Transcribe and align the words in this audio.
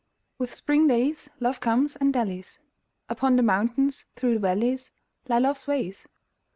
With 0.39 0.51
spring 0.55 0.87
days 0.87 1.29
Love 1.39 1.59
comes 1.59 1.95
and 1.95 2.11
dallies: 2.11 2.57
Upon 3.07 3.35
the 3.35 3.43
mountains, 3.43 4.05
through 4.15 4.33
the 4.33 4.39
valleys 4.39 4.89
Lie 5.29 5.37
Love's 5.37 5.67
ways. 5.67 6.07